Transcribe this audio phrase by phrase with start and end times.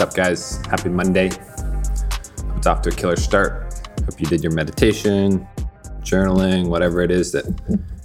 [0.00, 0.56] What's up, guys?
[0.64, 1.26] Happy Monday.
[2.56, 3.82] It's off to a killer start.
[4.06, 5.46] Hope you did your meditation,
[6.00, 7.44] journaling, whatever it is that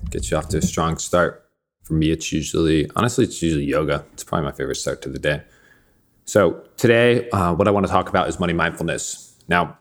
[0.10, 1.46] gets you off to a strong start.
[1.84, 4.06] For me, it's usually, honestly, it's usually yoga.
[4.12, 5.44] It's probably my favorite start to the day.
[6.26, 9.34] So, today, uh, what I want to talk about is money mindfulness.
[9.48, 9.78] Now,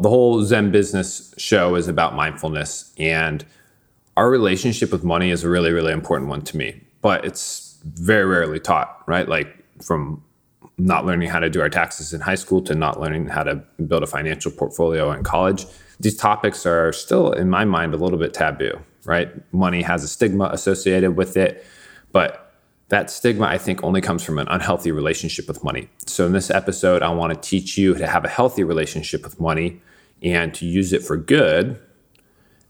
[0.00, 3.44] the whole Zen business show is about mindfulness, and
[4.16, 8.24] our relationship with money is a really, really important one to me, but it's very
[8.24, 9.28] rarely taught, right?
[9.28, 10.24] Like, from
[10.78, 13.56] not learning how to do our taxes in high school to not learning how to
[13.86, 15.66] build a financial portfolio in college.
[16.00, 19.30] These topics are still, in my mind, a little bit taboo, right?
[19.52, 21.64] Money has a stigma associated with it,
[22.10, 22.52] but
[22.88, 25.88] that stigma, I think, only comes from an unhealthy relationship with money.
[26.06, 29.40] So, in this episode, I want to teach you to have a healthy relationship with
[29.40, 29.80] money
[30.22, 31.80] and to use it for good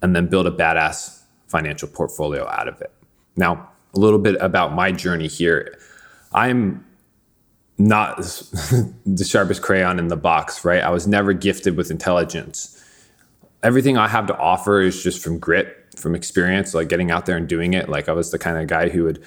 [0.01, 2.93] and then build a badass financial portfolio out of it.
[3.37, 5.79] Now, a little bit about my journey here.
[6.33, 6.85] I'm
[7.89, 8.17] not
[9.07, 10.83] the sharpest crayon in the box, right?
[10.83, 12.79] I was never gifted with intelligence.
[13.63, 17.37] Everything I have to offer is just from grit, from experience, like getting out there
[17.37, 17.89] and doing it.
[17.89, 19.23] Like I was the kind of guy who would,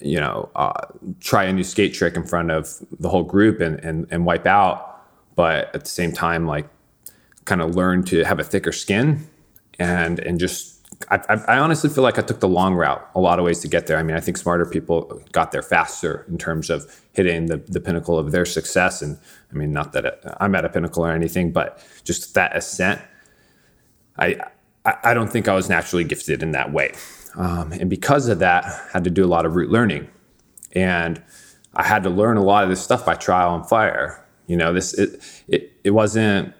[0.00, 0.86] you know, uh,
[1.20, 2.68] try a new skate trick in front of
[2.98, 5.04] the whole group and, and, and wipe out.
[5.34, 6.68] But at the same time, like
[7.44, 9.26] kind of learn to have a thicker skin
[9.78, 10.77] and, and just
[11.10, 13.68] I, I, honestly feel like I took the long route a lot of ways to
[13.68, 13.98] get there.
[13.98, 17.80] I mean, I think smarter people got there faster in terms of hitting the, the
[17.80, 19.00] pinnacle of their success.
[19.00, 19.16] And
[19.52, 23.00] I mean, not that I'm at a pinnacle or anything, but just that ascent.
[24.18, 24.40] I,
[24.84, 26.92] I don't think I was naturally gifted in that way.
[27.36, 30.08] Um, and because of that, I had to do a lot of root learning.
[30.72, 31.22] And
[31.74, 34.24] I had to learn a lot of this stuff by trial and fire.
[34.46, 36.54] You know, this it, it, it wasn't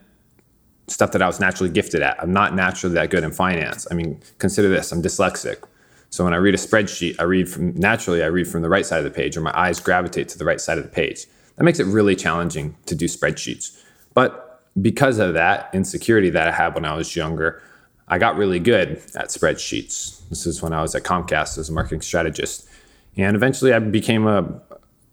[0.88, 2.20] stuff that I was naturally gifted at.
[2.22, 3.86] I'm not naturally that good in finance.
[3.90, 5.64] I mean, consider this: I'm dyslexic.
[6.10, 8.22] So when I read a spreadsheet, I read from naturally.
[8.22, 10.44] I read from the right side of the page, or my eyes gravitate to the
[10.44, 11.26] right side of the page.
[11.56, 13.82] That makes it really challenging to do spreadsheets.
[14.14, 17.62] But because of that insecurity that I had when I was younger,
[18.06, 20.28] I got really good at spreadsheets.
[20.28, 22.68] This is when I was at Comcast as a marketing strategist,
[23.16, 24.60] and eventually I became a,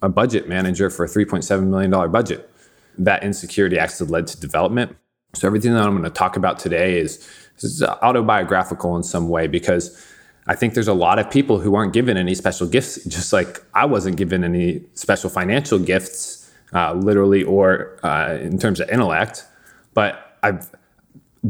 [0.01, 2.49] a budget manager for a 3.7 million dollar budget.
[2.97, 4.95] That insecurity actually led to development
[5.37, 7.27] so everything that I'm going to talk about today is,
[7.59, 10.01] is autobiographical in some way because
[10.47, 13.63] I think there's a lot of people who aren't given any special gifts, just like
[13.73, 19.45] I wasn't given any special financial gifts, uh, literally or uh, in terms of intellect.
[19.93, 20.69] But I've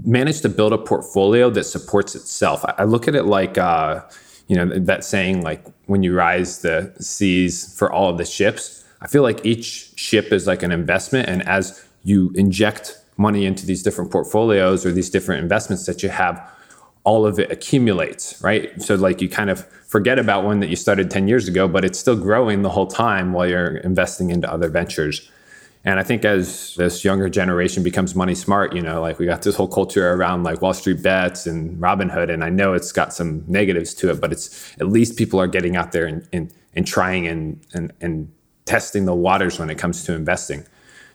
[0.05, 2.63] managed to build a portfolio that supports itself.
[2.65, 4.01] I, look at it like, uh,
[4.47, 8.83] you know, that saying, like when you rise the seas for all of the ships.
[9.01, 13.65] I feel like each ship is like an investment, and as you inject money into
[13.65, 16.51] these different portfolios or these different investments that you have,
[17.03, 18.81] all of it accumulates, right?
[18.81, 21.85] So like you kind of forget about one that you started 10 years ago, but
[21.85, 25.29] it's still growing the whole time while you're investing into other ventures.
[25.85, 29.43] And I think as this younger generation becomes money smart, you know, like we got
[29.43, 32.33] this whole culture around like Wall Street bets and Robinhood.
[32.33, 35.47] And I know it's got some negatives to it, but it's at least people are
[35.47, 38.33] getting out there and, and, and trying and, and, and
[38.65, 40.65] testing the waters when it comes to investing.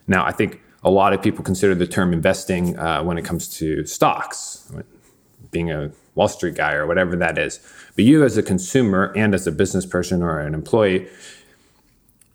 [0.07, 3.49] Now, I think a lot of people consider the term investing uh, when it comes
[3.59, 4.71] to stocks,
[5.51, 7.61] being a Wall Street guy or whatever that is.
[7.97, 11.09] But you, as a consumer and as a business person or an employee,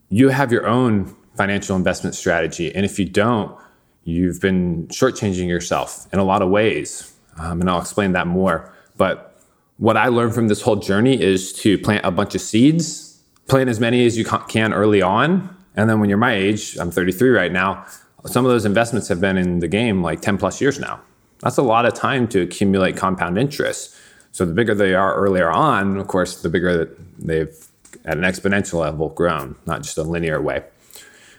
[0.09, 2.73] you have your own financial investment strategy.
[2.73, 3.55] And if you don't,
[4.03, 7.13] you've been shortchanging yourself in a lot of ways.
[7.37, 8.71] Um, and I'll explain that more.
[8.97, 9.41] But
[9.77, 13.69] what I learned from this whole journey is to plant a bunch of seeds, plant
[13.69, 15.55] as many as you can early on.
[15.75, 17.85] And then when you're my age, I'm 33 right now,
[18.25, 21.01] some of those investments have been in the game like 10 plus years now.
[21.39, 23.95] That's a lot of time to accumulate compound interest.
[24.31, 27.55] So the bigger they are earlier on, of course, the bigger they've
[28.03, 30.63] at an exponential level grown, not just a linear way.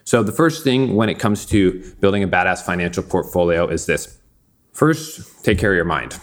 [0.05, 4.19] So the first thing when it comes to building a badass financial portfolio is this.
[4.73, 6.19] First, take care of your mind.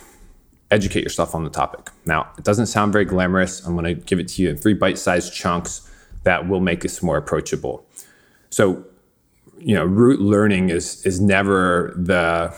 [0.72, 1.90] Educate yourself on the topic.
[2.06, 3.66] Now, it doesn't sound very glamorous.
[3.66, 5.90] I'm going to give it to you in three bite-sized chunks
[6.24, 7.86] that will make this more approachable.
[8.50, 8.86] So,
[9.66, 12.54] you know, root learning is is never the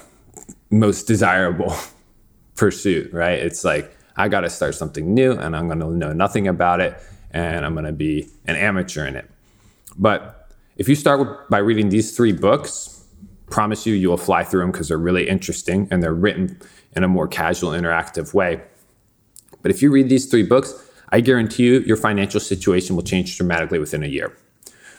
[0.71, 1.75] most desirable
[2.55, 3.39] pursuit, right?
[3.39, 6.81] It's like I got to start something new and I'm going to know nothing about
[6.81, 6.97] it
[7.31, 9.29] and I'm going to be an amateur in it.
[9.97, 13.03] But if you start with, by reading these three books,
[13.49, 16.59] promise you you will fly through them because they're really interesting and they're written
[16.95, 18.61] in a more casual, interactive way.
[19.61, 20.73] But if you read these three books,
[21.09, 24.35] I guarantee you your financial situation will change dramatically within a year.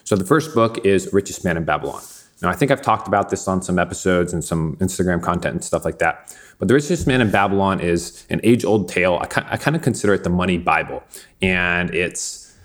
[0.06, 2.00] So the first book is Richest Man in Babylon.
[2.40, 5.64] Now, I think I've talked about this on some episodes and some Instagram content and
[5.64, 6.32] stuff like that.
[6.60, 9.14] But The Richest Man in Babylon is an age old tale.
[9.14, 11.02] I, I kind of consider it the money Bible.
[11.42, 12.56] And it's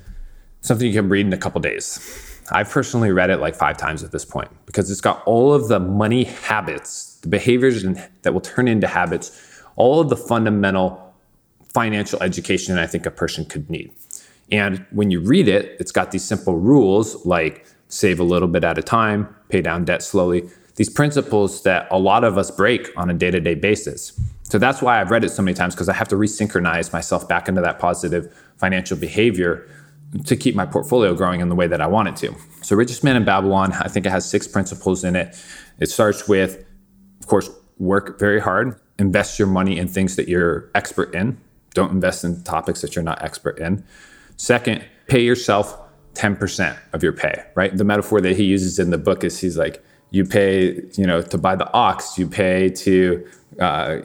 [0.62, 2.00] something you can read in a couple days.
[2.52, 5.68] I've personally read it like five times at this point because it's got all of
[5.68, 7.84] the money habits, the behaviors
[8.22, 11.12] that will turn into habits, all of the fundamental
[11.74, 13.92] financial education I think a person could need.
[14.52, 18.64] And when you read it, it's got these simple rules like save a little bit
[18.64, 22.90] at a time, pay down debt slowly, these principles that a lot of us break
[22.98, 24.20] on a day to day basis.
[24.44, 27.28] So that's why I've read it so many times because I have to resynchronize myself
[27.28, 29.70] back into that positive financial behavior
[30.26, 32.36] to keep my portfolio growing in the way that I want it to.
[32.62, 35.42] So, Richest Man in Babylon, I think it has six principles in it.
[35.80, 36.66] It starts with,
[37.22, 41.38] of course, work very hard, invest your money in things that you're expert in.
[41.74, 43.86] Don't invest in topics that you're not expert in.
[44.42, 45.80] Second, pay yourself
[46.16, 47.78] 10% of your pay, right?
[47.78, 51.22] The metaphor that he uses in the book is he's like, you pay, you know,
[51.22, 53.24] to buy the ox, you pay to
[53.60, 53.98] uh,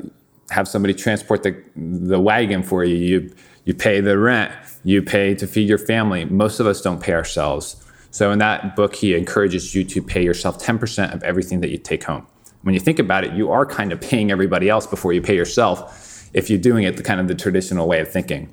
[0.50, 3.34] have somebody transport the, the wagon for you, you,
[3.64, 4.52] you pay the rent,
[4.84, 6.26] you pay to feed your family.
[6.26, 7.82] Most of us don't pay ourselves.
[8.10, 11.78] So in that book, he encourages you to pay yourself 10% of everything that you
[11.78, 12.26] take home.
[12.60, 15.34] When you think about it, you are kind of paying everybody else before you pay
[15.34, 18.52] yourself if you're doing it the kind of the traditional way of thinking.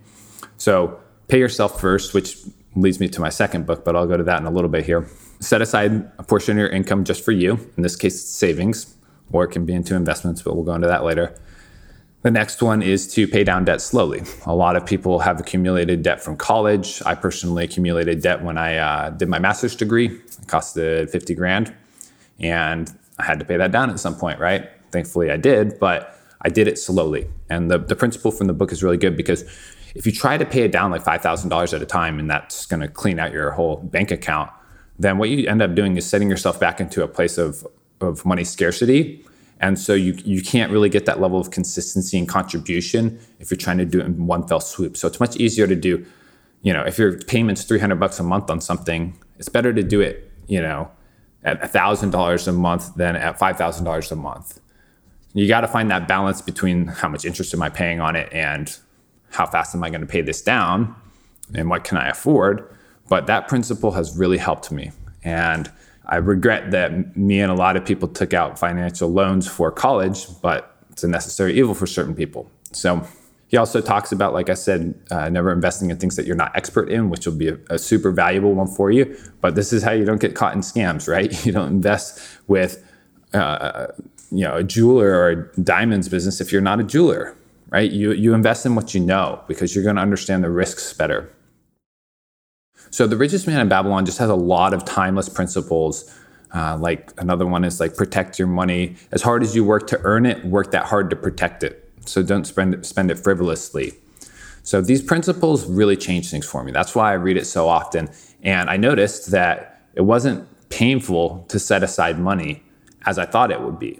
[0.55, 0.97] So
[1.33, 2.37] pay yourself first, which
[2.75, 4.85] leads me to my second book, but I'll go to that in a little bit
[4.85, 5.07] here.
[5.39, 7.53] Set aside a portion of your income just for you.
[7.75, 8.95] In this case, savings,
[9.31, 11.35] or it can be into investments, but we'll go into that later.
[12.21, 14.21] The next one is to pay down debt slowly.
[14.45, 17.01] A lot of people have accumulated debt from college.
[17.03, 20.09] I personally accumulated debt when I uh, did my master's degree.
[20.09, 21.73] It costed 50 grand,
[22.39, 24.69] and I had to pay that down at some point, right?
[24.91, 27.27] Thankfully, I did, but I did it slowly.
[27.49, 29.45] And the, the principle from the book is really good because
[29.95, 32.79] if you try to pay it down like $5,000 at a time and that's going
[32.81, 34.51] to clean out your whole bank account,
[34.97, 37.65] then what you end up doing is setting yourself back into a place of,
[38.01, 39.23] of money scarcity.
[39.59, 43.57] And so you, you can't really get that level of consistency and contribution if you're
[43.57, 44.97] trying to do it in one fell swoop.
[44.97, 46.05] So it's much easier to do,
[46.61, 50.01] you know, if your payment's 300 bucks a month on something, it's better to do
[50.01, 50.91] it, you know,
[51.43, 54.59] at $1,000 a month than at $5,000 a month.
[55.33, 58.31] You got to find that balance between how much interest am I paying on it
[58.31, 58.75] and
[59.33, 60.95] how fast am I going to pay this down
[61.53, 62.69] and what can I afford?
[63.09, 64.91] But that principle has really helped me.
[65.23, 65.71] And
[66.05, 70.27] I regret that me and a lot of people took out financial loans for college,
[70.41, 72.49] but it's a necessary evil for certain people.
[72.71, 73.07] So
[73.47, 76.55] he also talks about, like I said, uh, never investing in things that you're not
[76.55, 79.15] expert in, which will be a, a, super valuable one for you.
[79.41, 81.31] But this is how you don't get caught in scams, right?
[81.45, 82.83] You don't invest with,
[83.33, 83.87] uh,
[84.31, 87.35] you know, a jeweler or a diamonds business if you're not a jeweler,
[87.73, 87.91] right?
[87.91, 91.29] You, you invest in what you know because you're going to understand the risks better.
[92.91, 96.15] So the richest man in Babylon just has a lot of timeless principles.
[96.53, 99.99] Uh, like another one is like protect your money as hard as you work to
[100.03, 101.89] earn it, work that hard to protect it.
[102.05, 103.93] So don't spend spend it frivolously.
[104.61, 106.71] So these principles really change things for me.
[106.71, 108.09] That's why I read it so often.
[108.43, 112.61] And I noticed that it wasn't painful to set aside money
[113.07, 113.99] as I thought it would be.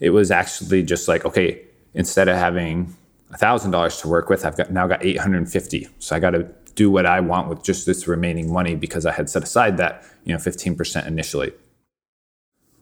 [0.00, 2.94] It was actually just like, okay, instead of having
[3.32, 5.88] $1,000 to work with, I've got now got 850.
[5.98, 9.12] So I got to do what I want with just this remaining money because I
[9.12, 11.52] had set aside that, you know, 15% initially.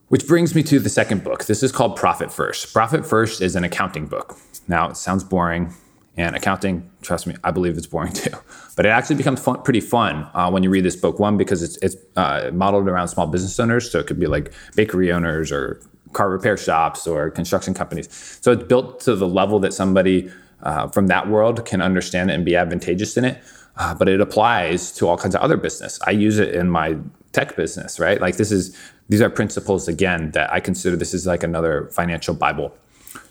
[0.09, 1.47] Which brings me to the second book.
[1.47, 2.75] This is called Profit First.
[2.75, 4.37] Profit First is an accounting book.
[4.69, 5.73] Now, it sounds boring,
[6.17, 8.31] and accounting, trust me, I believe it's boring too.
[8.77, 11.19] But it actually becomes fun, pretty fun uh, when you read this book.
[11.19, 13.91] One, because it's, it's uh, modeled around small business owners.
[13.91, 15.81] So it could be like bakery owners or
[16.15, 18.09] car repair shops or construction companies.
[18.41, 20.31] So it's built to the level that somebody
[20.63, 23.43] uh, from that world can understand it and be advantageous in it.
[23.77, 25.99] Uh, but it applies to all kinds of other business.
[26.07, 26.97] I use it in my
[27.33, 28.21] tech business, right?
[28.21, 28.79] Like this is
[29.09, 32.73] these are principles again that I consider this is like another financial bible.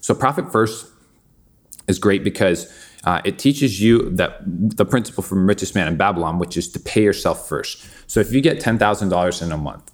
[0.02, 0.86] So profit first
[1.88, 2.72] is great because
[3.06, 6.80] uh, it teaches you that the principle from richest man in Babylon, which is to
[6.80, 7.86] pay yourself first.
[8.08, 9.93] So if you get ten thousand dollars in a month,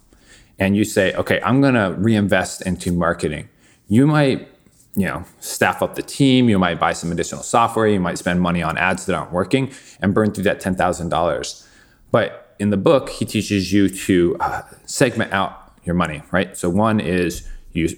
[0.60, 3.48] and you say, okay, I'm going to reinvest into marketing,
[3.88, 4.46] you might,
[4.94, 8.40] you know, staff up the team, you might buy some additional software, you might spend
[8.40, 11.66] money on ads that aren't working and burn through that $10,000.
[12.12, 16.56] But in the book, he teaches you to uh, segment out your money, right?
[16.56, 17.88] So one is you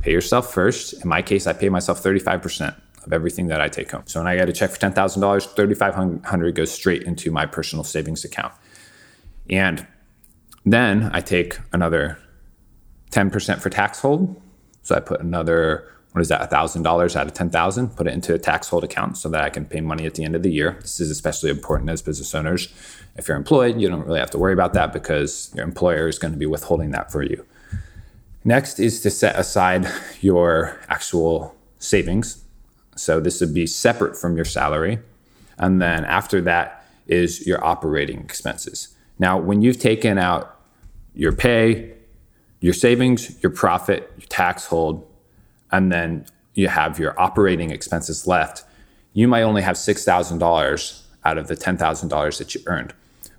[0.00, 0.94] pay yourself first.
[1.02, 4.02] In my case, I pay myself 35% of everything that I take home.
[4.06, 8.24] So when I get a check for $10,000, 3500 goes straight into my personal savings
[8.24, 8.52] account.
[9.48, 9.86] And
[10.64, 12.18] Then I take another
[13.10, 14.40] 10% for tax hold.
[14.82, 18.38] So I put another, what is that, $1,000 out of 10,000, put it into a
[18.38, 20.78] tax hold account so that I can pay money at the end of the year.
[20.80, 22.68] This is especially important as business owners.
[23.16, 26.18] If you're employed, you don't really have to worry about that because your employer is
[26.18, 27.44] going to be withholding that for you.
[28.44, 29.86] Next is to set aside
[30.20, 32.44] your actual savings.
[32.96, 34.98] So this would be separate from your salary.
[35.58, 38.94] And then after that is your operating expenses.
[39.18, 40.60] Now, when you've taken out
[41.14, 41.94] your pay,
[42.60, 45.06] your savings, your profit, your tax hold,
[45.70, 48.64] and then you have your operating expenses left,
[49.12, 52.94] you might only have $6,000 out of the $10,000 that you earned.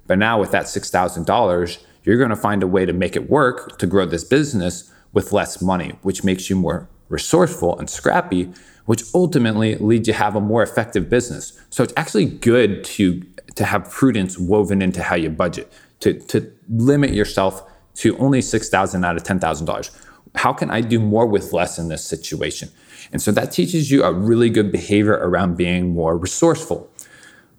[0.08, 3.78] But now with that $6,000, you're going to find a way to make it work
[3.80, 8.52] to grow this business with less money, which makes you more resourceful and scrappy,
[8.86, 11.60] which ultimately leads you to have a more effective business.
[11.70, 13.22] So it's actually good to
[13.56, 18.70] to have prudence woven into how you budget, to to limit yourself to only six
[18.70, 19.92] thousand out of ten thousand dollars.
[20.36, 22.70] How can I do more with less in this situation?
[23.12, 26.90] And so that teaches you a really good behavior around being more resourceful.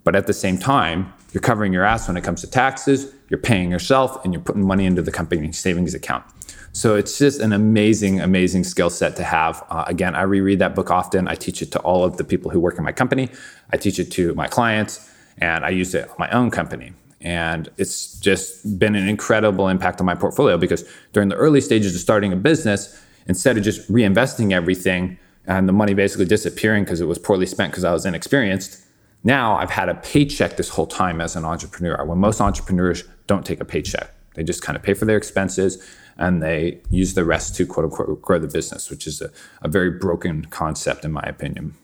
[0.03, 3.39] But at the same time, you're covering your ass when it comes to taxes, you're
[3.39, 6.23] paying yourself, and you're putting money into the company savings account.
[6.73, 9.63] So it's just an amazing, amazing skill set to have.
[9.69, 11.27] Uh, again, I reread that book often.
[11.27, 13.29] I teach it to all of the people who work in my company.
[13.71, 16.93] I teach it to my clients, and I use it on my own company.
[17.19, 21.93] And it's just been an incredible impact on my portfolio because during the early stages
[21.93, 27.01] of starting a business, instead of just reinvesting everything and the money basically disappearing because
[27.01, 28.81] it was poorly spent because I was inexperienced,
[29.23, 32.03] now I've had a paycheck this whole time as an entrepreneur.
[32.05, 35.85] When most entrepreneurs don't take a paycheck, they just kind of pay for their expenses
[36.17, 39.67] and they use the rest to quote unquote grow the business, which is a, a
[39.67, 41.75] very broken concept, in my opinion.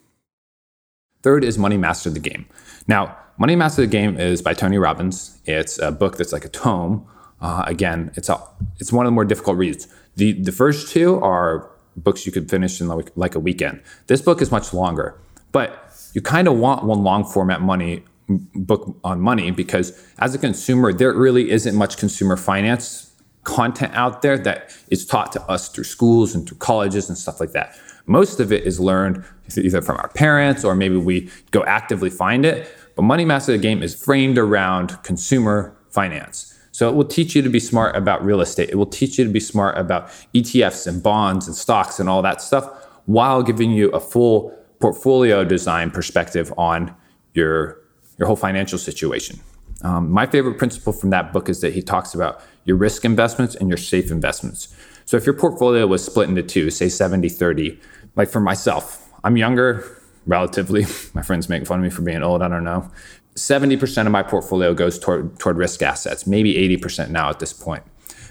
[1.24, 2.46] Third is Money Master the Game.
[2.88, 5.40] Now, Money Master the Game is by Tony Robbins.
[5.46, 7.06] It's a book that's like a tome.
[7.42, 8.42] Uh, again, it's a,
[8.80, 9.88] it's one of the more difficult reads.
[10.16, 13.82] The the first two are books you could finish in like, like a weekend.
[14.08, 15.20] This book is much longer,
[15.52, 20.38] but you kind of want one long format money book on money because as a
[20.38, 23.07] consumer, there really isn't much consumer finance
[23.48, 27.40] content out there that is taught to us through schools and through colleges and stuff
[27.40, 27.80] like that.
[28.06, 29.24] Most of it is learned
[29.58, 32.70] either from our parents or maybe we go actively find it.
[32.96, 36.54] But Money Master the Game is framed around consumer finance.
[36.72, 38.70] So it will teach you to be smart about real estate.
[38.70, 42.22] It will teach you to be smart about ETFs and bonds and stocks and all
[42.22, 46.94] that stuff while giving you a full portfolio design perspective on
[47.34, 47.82] your,
[48.18, 49.40] your whole financial situation.
[49.84, 53.56] Um, my favorite principle from that book is that he talks about your risk investments
[53.56, 54.68] and your safe investments.
[55.06, 57.80] So if your portfolio was split into two, say 70 30,
[58.16, 59.84] like for myself, I'm younger
[60.28, 60.86] relatively.
[61.14, 62.44] My friends make fun of me for being old.
[62.44, 62.92] I don't know.
[63.36, 67.84] 70% of my portfolio goes toward, toward risk assets, maybe 80% now at this point.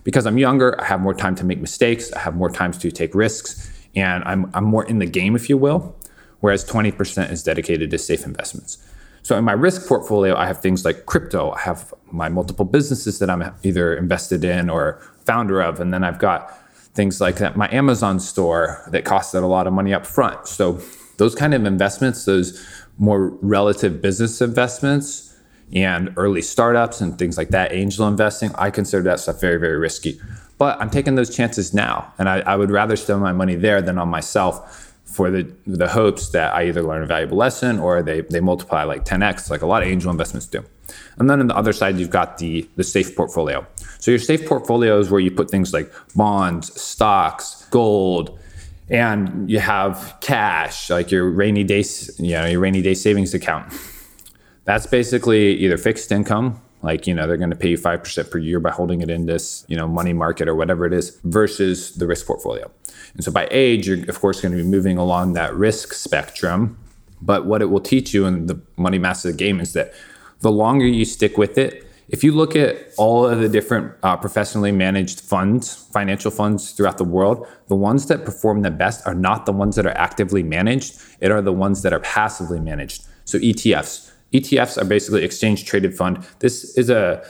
[0.03, 2.91] Because I'm younger, I have more time to make mistakes, I have more time to
[2.91, 5.97] take risks, and I'm, I'm more in the game, if you will.
[6.41, 8.79] Whereas 20% is dedicated to safe investments.
[9.27, 11.51] So in my risk portfolio, I have things like crypto.
[11.51, 16.05] I have my multiple businesses that I'm either invested in or founder of, and then
[16.05, 16.57] I've got
[16.95, 20.47] things like that, my Amazon store that costed a lot of money up front.
[20.47, 20.81] So
[21.17, 22.65] those kind of investments, those
[22.99, 25.37] more relative business investments
[25.73, 29.77] and early startups and things like that, angel investing, I consider that stuff very, very
[29.77, 30.21] risky.
[30.57, 33.83] But I'm taking those chances now, and I, I would rather spend my money there
[33.83, 34.86] than on myself
[35.17, 38.85] for the the hopes that I either learn a valuable lesson or they they multiply
[38.85, 40.63] like 10x, like a lot of angel investments do.
[41.19, 43.67] And then on the other side, you've got the the safe portfolio.
[43.99, 48.39] So your safe portfolio is where you put things like bonds, stocks, gold,
[48.91, 51.83] and you have cash, like your rainy day,
[52.19, 53.73] you know, your rainy day savings account.
[54.65, 58.39] That's basically either fixed income, like you know they're going to pay you 5% per
[58.39, 61.95] year by holding it in this you know money market or whatever it is versus
[61.97, 62.71] the risk portfolio
[63.17, 66.79] and so by age, you're of course going to be moving along that risk spectrum.
[67.23, 69.95] But what it will teach you in the money master game is that
[70.41, 74.17] the longer you stick with it, if you look at all of the different uh,
[74.19, 79.15] professionally managed funds, financial funds throughout the world, the ones that perform the best are
[79.15, 83.07] not the ones that are actively managed, it are the ones that are passively managed.
[83.25, 84.13] So ETFs.
[84.33, 86.27] ETFs are basically exchange traded fund.
[86.41, 87.25] This is a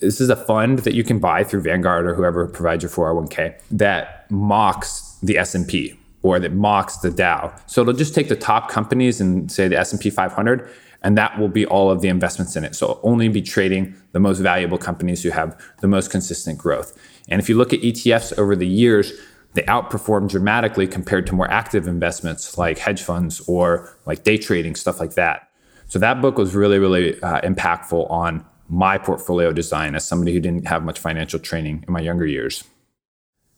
[0.00, 3.58] this is a fund that you can buy through Vanguard or whoever provides your 401k
[3.72, 7.52] that mocks the S&P or that mocks the Dow.
[7.66, 10.68] So it'll just take the top companies and say the S&P 500
[11.02, 12.74] and that will be all of the investments in it.
[12.74, 16.96] So it'll only be trading the most valuable companies who have the most consistent growth.
[17.28, 19.12] And if you look at ETFs over the years,
[19.54, 24.74] they outperform dramatically compared to more active investments like hedge funds or like day trading,
[24.74, 25.47] stuff like that.
[25.88, 30.40] So that book was really, really uh, impactful on my portfolio design as somebody who
[30.40, 32.64] didn't have much financial training in my younger years.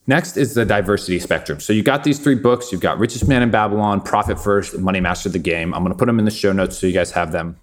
[0.06, 1.60] Next is the diversity spectrum.
[1.60, 2.72] So you got these three books.
[2.72, 5.74] You've got Richest Man in Babylon, Profit First, and Money Master the Game.
[5.74, 7.60] I'm going to put them in the show notes so you guys have them.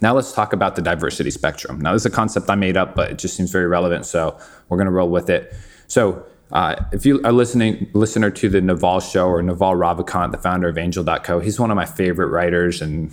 [0.00, 1.80] Now let's talk about the diversity spectrum.
[1.80, 4.36] Now this is a concept I made up, but it just seems very relevant, so
[4.68, 5.54] we're going to roll with it.
[5.86, 10.38] So uh, if you are listening listener to the Naval Show or Naval Ravikant, the
[10.38, 13.12] founder of Angel.co, he's one of my favorite writers and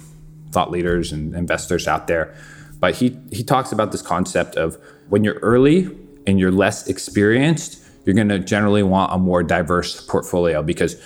[0.51, 2.35] thought leaders and investors out there.
[2.79, 4.77] But he he talks about this concept of
[5.09, 5.89] when you're early
[6.25, 11.01] and you're less experienced, you're going to generally want a more diverse portfolio because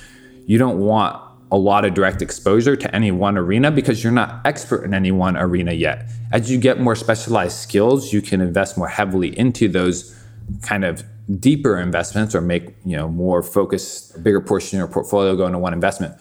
[0.45, 1.21] you don't want
[1.51, 5.11] a lot of direct exposure to any one arena because you're not expert in any
[5.11, 6.09] one arena yet.
[6.31, 10.19] As you get more specialized skills, you can invest more heavily into those
[10.63, 11.03] kind of
[11.39, 15.57] deeper investments or make you know more focused bigger portion of your portfolio go into
[15.57, 16.13] one investment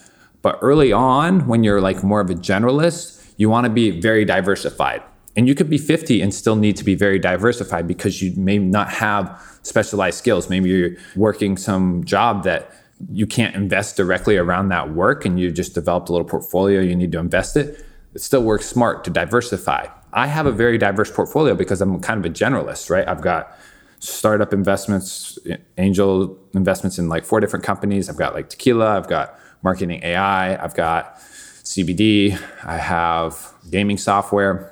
[0.42, 4.24] but early on when you're like more of a generalist you want to be very
[4.24, 5.02] diversified.
[5.34, 8.58] And you could be 50 and still need to be very diversified because you may
[8.58, 10.50] not have specialized skills.
[10.50, 12.70] Maybe you're working some job that
[13.10, 16.94] you can't invest directly around that work and you just developed a little portfolio you
[16.94, 17.84] need to invest it.
[18.14, 19.86] It still works smart to diversify.
[20.12, 23.08] I have a very diverse portfolio because i'm kind of a generalist right?
[23.08, 23.58] I've got
[23.98, 25.38] startup investments,
[25.78, 28.10] angel investments in like four different companies.
[28.10, 34.68] I've got like tequila, I've got marketing AI, I've got CBD, I have gaming software.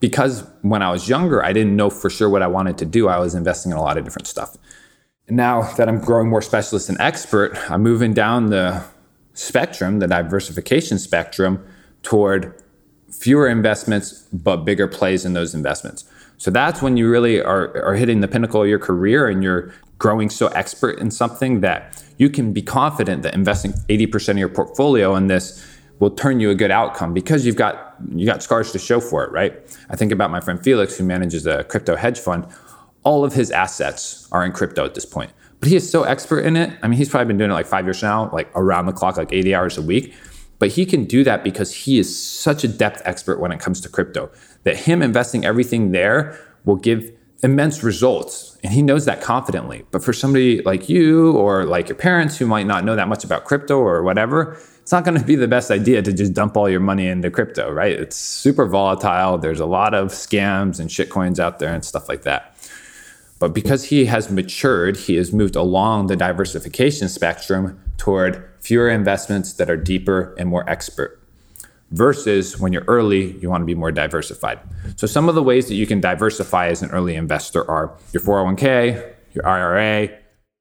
[0.00, 3.08] Because when I was younger, I didn't know for sure what I wanted to do.
[3.08, 4.56] I was investing in a lot of different stuff.
[5.26, 8.84] And now that I'm growing more specialist and expert, I'm moving down the
[9.34, 11.64] spectrum, the diversification spectrum,
[12.02, 12.54] toward
[13.10, 16.04] fewer investments, but bigger plays in those investments.
[16.38, 19.72] So that's when you really are, are hitting the pinnacle of your career and you're
[19.98, 24.48] growing so expert in something that you can be confident that investing 80% of your
[24.48, 25.64] portfolio in this
[26.00, 29.24] will turn you a good outcome because you've got you got scars to show for
[29.24, 29.54] it, right?
[29.90, 32.46] I think about my friend Felix who manages a crypto hedge fund.
[33.02, 35.32] All of his assets are in crypto at this point.
[35.60, 36.78] But he is so expert in it.
[36.82, 39.16] I mean, he's probably been doing it like 5 years now, like around the clock
[39.16, 40.14] like 80 hours a week.
[40.60, 43.80] But he can do that because he is such a depth expert when it comes
[43.80, 44.30] to crypto
[44.64, 47.10] that him investing everything there will give
[47.42, 48.58] immense results.
[48.64, 49.84] And he knows that confidently.
[49.90, 53.24] But for somebody like you or like your parents who might not know that much
[53.24, 56.56] about crypto or whatever, it's not going to be the best idea to just dump
[56.56, 57.92] all your money into crypto, right?
[57.92, 59.38] It's super volatile.
[59.38, 62.56] There's a lot of scams and shitcoins out there and stuff like that.
[63.38, 69.52] But because he has matured, he has moved along the diversification spectrum toward fewer investments
[69.54, 71.17] that are deeper and more expert.
[71.90, 74.58] Versus when you're early, you want to be more diversified.
[74.96, 78.22] So, some of the ways that you can diversify as an early investor are your
[78.22, 80.10] 401k, your IRA,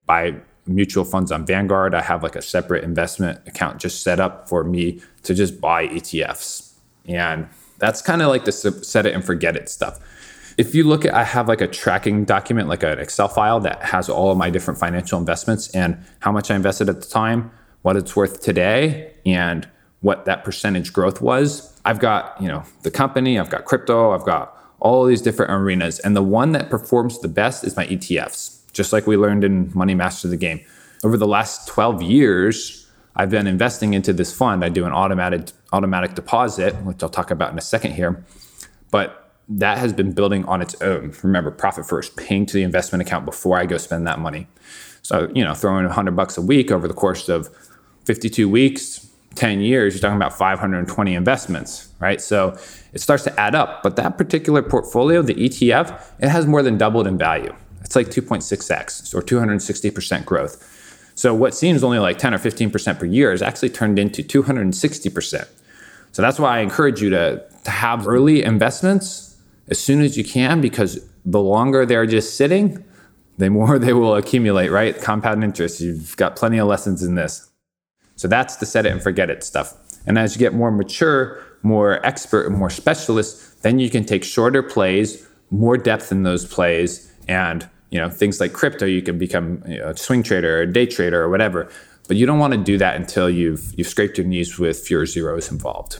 [0.05, 0.35] buy
[0.67, 1.93] mutual funds on Vanguard.
[1.93, 5.87] I have like a separate investment account just set up for me to just buy
[5.87, 6.73] ETFs.
[7.05, 7.47] And
[7.79, 9.99] that's kind of like the set it and forget it stuff.
[10.57, 13.83] If you look at, I have like a tracking document, like an Excel file that
[13.83, 17.51] has all of my different financial investments and how much I invested at the time,
[17.83, 19.67] what it's worth today, and
[20.01, 21.73] what that percentage growth was.
[21.85, 25.99] I've got, you know, the company, I've got crypto, I've got all these different arenas.
[25.99, 29.71] And the one that performs the best is my ETFs, just like we learned in
[29.73, 30.59] Money Master the Game.
[31.03, 34.63] Over the last 12 years, I've been investing into this fund.
[34.63, 38.23] I do an automatic automatic deposit, which I'll talk about in a second here.
[38.91, 41.13] But that has been building on its own.
[41.23, 44.47] Remember, profit first, paying to the investment account before I go spend that money.
[45.01, 47.49] So, you know, throwing 100 bucks a week over the course of
[48.05, 49.06] 52 weeks,
[49.37, 52.19] 10 years, you're talking about 520 investments, right?
[52.19, 52.57] So
[52.93, 53.83] it starts to add up.
[53.83, 57.53] But that particular portfolio, the ETF, it has more than doubled in value.
[57.81, 61.11] It's like 2.6x or 260% growth.
[61.15, 65.47] So what seems only like 10 or 15% per year is actually turned into 260%.
[66.11, 69.37] So that's why I encourage you to, to have early investments
[69.69, 72.83] as soon as you can because the longer they're just sitting,
[73.37, 74.99] the more they will accumulate, right?
[74.99, 75.79] Compound interest.
[75.81, 77.49] You've got plenty of lessons in this.
[78.17, 79.73] So that's the set it and forget it stuff.
[80.05, 84.23] And as you get more mature, more expert, and more specialist, then you can take
[84.23, 88.85] shorter plays, more depth in those plays, and you know things like crypto.
[88.85, 91.69] You can become you know, a swing trader or a day trader or whatever.
[92.07, 95.05] But you don't want to do that until you've you've scraped your knees with fewer
[95.05, 95.99] zeros involved.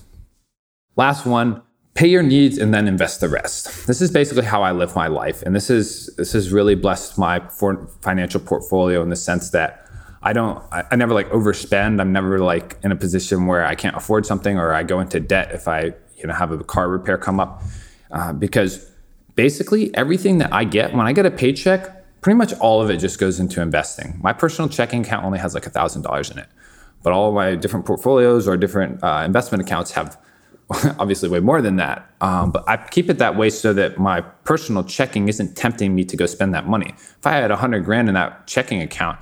[0.96, 1.62] Last one,
[1.94, 3.88] pay your needs and then invest the rest.
[3.88, 7.18] This is basically how I live my life, and this is this has really blessed
[7.18, 7.42] my
[8.02, 9.87] financial portfolio in the sense that
[10.22, 12.02] I don't, I, I, never like overspend.
[12.02, 15.20] I'm never like in a position where I can't afford something or I go into
[15.20, 17.62] debt if I you know have a car repair come up,
[18.12, 18.90] uh, because
[19.36, 22.98] basically everything that I get when I get a paycheck, pretty much all of it
[22.98, 24.20] just goes into investing.
[24.22, 26.48] My personal checking account only has like a thousand dollars in it,
[27.04, 30.18] but all of my different portfolios or different uh, investment accounts have
[31.00, 32.10] obviously way more than that.
[32.20, 36.04] Um, but I keep it that way so that my personal checking isn't tempting me
[36.06, 36.94] to go spend that money.
[36.98, 39.20] If I had a hundred grand in that checking account,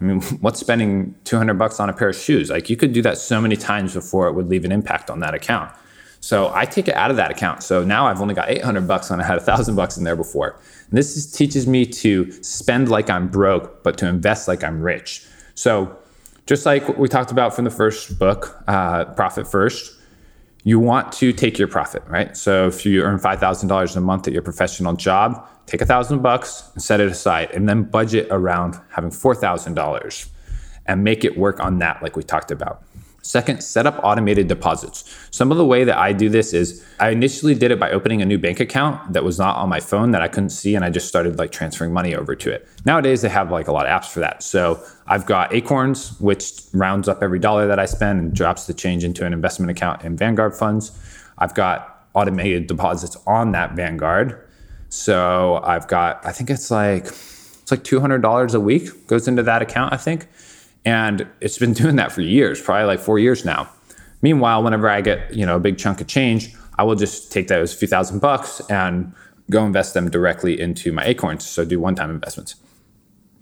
[0.00, 2.50] I mean, what's spending 200 bucks on a pair of shoes?
[2.50, 5.20] Like you could do that so many times before it would leave an impact on
[5.20, 5.72] that account.
[6.20, 7.62] So I take it out of that account.
[7.62, 10.16] So now I've only got 800 bucks when I had a thousand bucks in there
[10.16, 10.58] before.
[10.88, 14.80] And this is, teaches me to spend like I'm broke, but to invest like I'm
[14.80, 15.24] rich.
[15.54, 15.96] So
[16.46, 20.00] just like we talked about from the first book, uh, Profit First,
[20.64, 22.36] you want to take your profit, right?
[22.36, 26.70] So if you earn $5,000 a month at your professional job, take a thousand bucks
[26.74, 30.28] and set it aside and then budget around having $4,000
[30.86, 32.82] and make it work on that, like we talked about.
[33.26, 35.02] Second, set up automated deposits.
[35.32, 38.22] Some of the way that I do this is I initially did it by opening
[38.22, 40.84] a new bank account that was not on my phone that I couldn't see, and
[40.84, 42.68] I just started like transferring money over to it.
[42.84, 44.44] Nowadays, they have like a lot of apps for that.
[44.44, 48.74] So I've got Acorns, which rounds up every dollar that I spend and drops the
[48.74, 50.96] change into an investment account in Vanguard funds.
[51.36, 54.45] I've got automated deposits on that Vanguard.
[54.88, 59.62] So I've got, I think it's like, it's like $200 a week goes into that
[59.62, 60.28] account, I think.
[60.84, 63.68] And it's been doing that for years, probably like four years now.
[64.22, 67.48] Meanwhile, whenever I get, you know, a big chunk of change, I will just take
[67.48, 69.12] those few thousand bucks and
[69.50, 71.46] go invest them directly into my acorns.
[71.46, 72.56] So do one-time investments.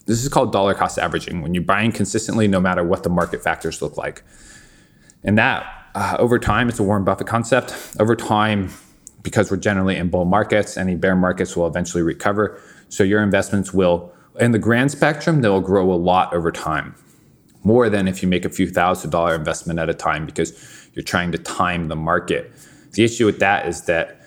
[0.07, 3.43] This is called dollar cost averaging when you're buying consistently no matter what the market
[3.43, 4.23] factors look like.
[5.23, 7.75] And that uh, over time, it's a Warren Buffett concept.
[7.99, 8.71] Over time,
[9.25, 12.61] because we're generally in bull markets, any bear markets will eventually recover.
[12.89, 16.95] So your investments will, in the grand spectrum, they'll grow a lot over time
[17.65, 20.53] more than if you make a few thousand dollar investment at a time because
[20.93, 22.53] you're trying to time the market.
[22.93, 24.21] The issue with that is that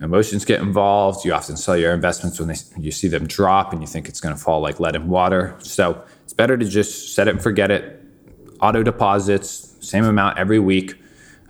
[0.00, 1.24] emotions get involved.
[1.24, 4.20] You often sell your investments when they, you see them drop and you think it's
[4.20, 5.56] going to fall like lead in water.
[5.60, 7.96] So it's better to just set it and forget it.
[8.60, 10.94] Auto deposits, same amount every week.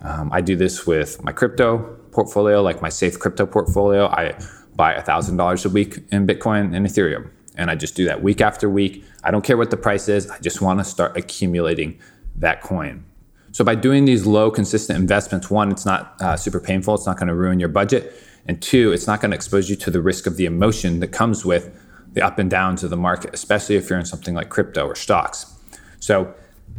[0.01, 4.07] Um, I do this with my crypto portfolio, like my safe crypto portfolio.
[4.07, 4.37] I
[4.75, 7.29] buy $1,000 a week in Bitcoin and Ethereum.
[7.55, 9.03] And I just do that week after week.
[9.23, 10.29] I don't care what the price is.
[10.29, 11.99] I just want to start accumulating
[12.37, 13.03] that coin.
[13.51, 16.95] So by doing these low, consistent investments, one, it's not uh, super painful.
[16.95, 18.13] It's not going to ruin your budget.
[18.47, 21.09] And two, it's not going to expose you to the risk of the emotion that
[21.09, 21.77] comes with
[22.13, 24.95] the up and downs of the market, especially if you're in something like crypto or
[24.95, 25.53] stocks.
[25.99, 26.33] So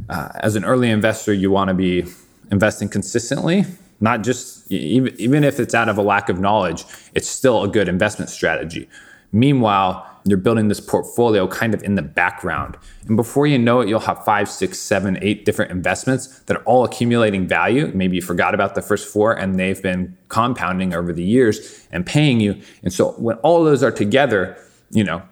[0.09, 2.05] uh, as an early investor, you want to be
[2.51, 3.65] investing consistently,
[4.03, 6.85] not just even, even if it's out of a lack of knowledge,
[7.15, 8.89] it's still a good investment strategy.
[9.31, 12.77] Meanwhile, you're building this portfolio kind of in the background.
[13.07, 16.63] And before you know it, you'll have five, six, seven, eight different investments that are
[16.65, 17.91] all accumulating value.
[17.95, 22.05] Maybe you forgot about the first four and they've been compounding over the years and
[22.05, 22.61] paying you.
[22.83, 24.57] And so when all those are together,
[24.91, 25.23] you know,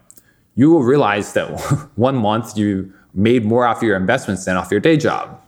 [0.54, 1.48] you will realize that
[1.96, 5.39] one month you made more off your investments than off your day job.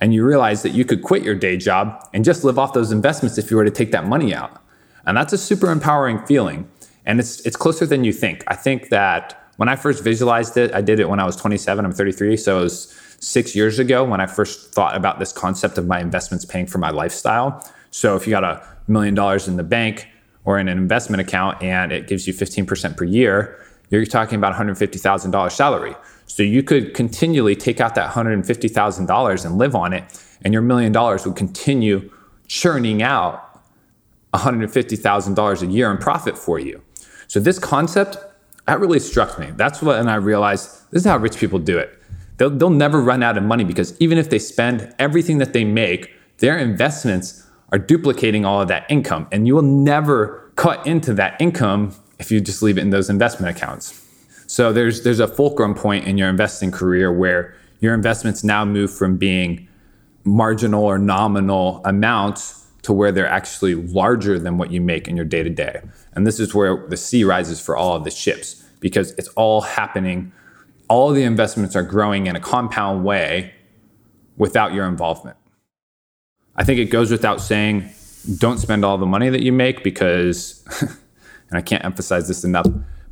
[0.00, 2.90] And you realize that you could quit your day job and just live off those
[2.90, 4.62] investments if you were to take that money out.
[5.06, 6.68] And that's a super empowering feeling
[7.06, 8.44] and it's it's closer than you think.
[8.46, 11.84] I think that when I first visualized it, I did it when I was 27.
[11.84, 15.76] I'm 33, so it was six years ago when I first thought about this concept
[15.76, 17.62] of my investments paying for my lifestyle.
[17.90, 20.08] So if you got a million dollars in the bank
[20.44, 24.54] or in an investment account and it gives you 15% per year, you're talking about
[24.54, 25.94] $150,000 salary.
[26.30, 30.04] So you could continually take out that $150,000 and live on it,
[30.42, 32.08] and your million dollars would continue
[32.46, 33.60] churning out
[34.34, 36.82] $150,000 a year in profit for you.
[37.26, 38.16] So this concept,
[38.68, 39.50] that really struck me.
[39.56, 41.98] That's when I realized this is how rich people do it.
[42.36, 45.64] They'll, they'll never run out of money because even if they spend everything that they
[45.64, 49.26] make, their investments are duplicating all of that income.
[49.32, 53.10] And you will never cut into that income if you just leave it in those
[53.10, 54.06] investment accounts.
[54.50, 58.92] So there's there's a fulcrum point in your investing career where your investments now move
[58.92, 59.68] from being
[60.24, 65.24] marginal or nominal amounts to where they're actually larger than what you make in your
[65.24, 65.80] day to day.
[66.14, 69.60] And this is where the sea rises for all of the ships because it's all
[69.60, 70.32] happening.
[70.88, 73.54] All the investments are growing in a compound way
[74.36, 75.36] without your involvement.
[76.56, 77.88] I think it goes without saying
[78.38, 82.66] don't spend all the money that you make because, and I can't emphasize this enough,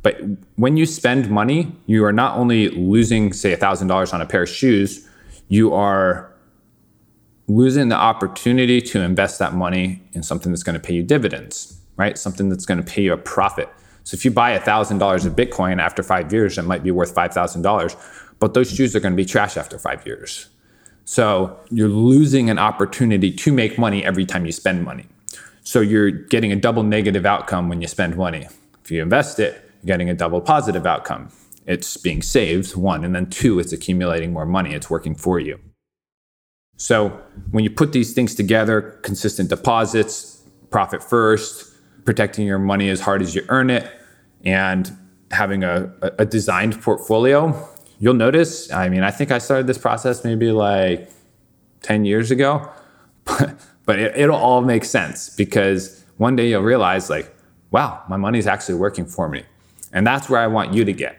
[0.09, 0.21] but
[0.55, 4.49] when you spend money, you are not only losing, say, $1,000 on a pair of
[4.49, 5.07] shoes,
[5.49, 6.33] you are
[7.47, 11.79] losing the opportunity to invest that money in something that's going to pay you dividends,
[11.95, 12.17] right?
[12.17, 13.69] Something that's going to pay you a profit.
[14.03, 17.95] So if you buy $1,000 of Bitcoin after five years, it might be worth $5,000,
[18.39, 20.47] but those shoes are going to be trash after five years.
[21.05, 25.05] So you're losing an opportunity to make money every time you spend money.
[25.63, 28.47] So you're getting a double negative outcome when you spend money.
[28.83, 31.29] If you invest it, getting a double positive outcome.
[31.65, 34.73] It's being saved, one, and then two, it's accumulating more money.
[34.73, 35.59] It's working for you.
[36.77, 37.09] So
[37.51, 41.71] when you put these things together, consistent deposits, profit first,
[42.05, 43.91] protecting your money as hard as you earn it,
[44.45, 44.91] and
[45.31, 47.67] having a, a designed portfolio,
[47.99, 48.71] you'll notice.
[48.71, 51.09] I mean, I think I started this process maybe like
[51.81, 52.67] 10 years ago,
[53.25, 57.35] but, but it, it'll all make sense because one day you'll realize, like,
[57.71, 59.43] wow, my money's actually working for me.
[59.93, 61.17] And that's where I want you to get.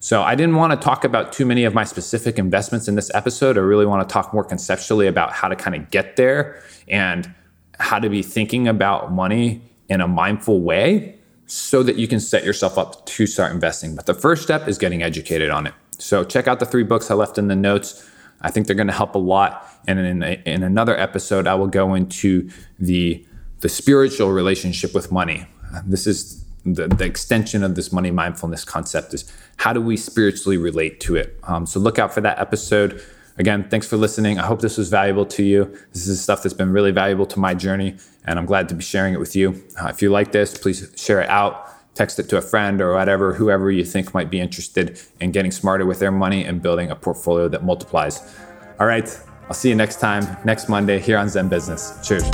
[0.00, 3.10] So I didn't want to talk about too many of my specific investments in this
[3.14, 3.56] episode.
[3.56, 7.32] I really want to talk more conceptually about how to kind of get there and
[7.78, 12.44] how to be thinking about money in a mindful way so that you can set
[12.44, 13.94] yourself up to start investing.
[13.94, 15.74] But the first step is getting educated on it.
[15.98, 18.08] So check out the three books I left in the notes.
[18.40, 19.68] I think they're going to help a lot.
[19.86, 23.24] And in, in another episode, I will go into the
[23.60, 25.46] the spiritual relationship with money.
[25.86, 30.56] This is the, the extension of this money mindfulness concept is how do we spiritually
[30.56, 31.38] relate to it?
[31.44, 33.02] Um, so look out for that episode.
[33.38, 34.38] Again, thanks for listening.
[34.38, 35.76] I hope this was valuable to you.
[35.92, 38.82] This is stuff that's been really valuable to my journey, and I'm glad to be
[38.82, 39.62] sharing it with you.
[39.80, 42.92] Uh, if you like this, please share it out, text it to a friend or
[42.92, 46.90] whatever, whoever you think might be interested in getting smarter with their money and building
[46.90, 48.36] a portfolio that multiplies.
[48.78, 49.08] All right,
[49.48, 51.98] I'll see you next time, next Monday here on Zen Business.
[52.06, 52.30] Cheers.